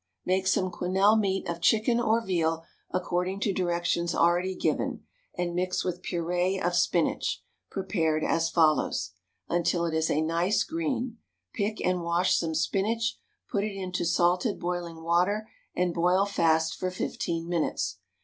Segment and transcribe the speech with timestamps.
[0.25, 5.03] _Make some quenelle meat of chicken or veal according to directions already given,
[5.37, 9.11] and mix with purée of spinach, prepared as follows,
[9.47, 11.19] until it is a nice green;
[11.53, 13.19] pick and wash some spinach,
[13.51, 17.99] put it into salted boiling water, and boil fast for fifteen minutes.